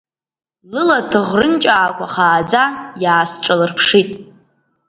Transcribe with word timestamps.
Лыла 0.71 0.97
ҭыӷрынҷаақәа 1.09 2.07
хааӡа 2.13 2.63
иаасҿалырԥшит. 3.03 4.09